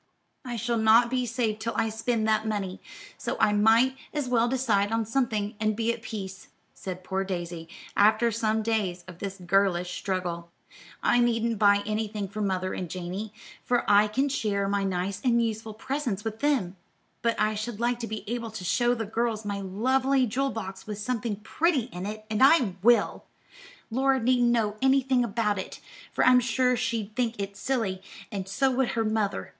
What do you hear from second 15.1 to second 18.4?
and useful presents with them; but I should like to be